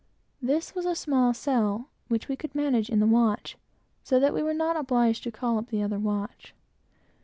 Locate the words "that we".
4.19-4.41